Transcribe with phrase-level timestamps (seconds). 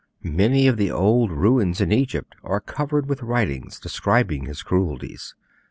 [0.23, 5.35] Many of the old ruins in Egypt are covered with writings describing his cruelties.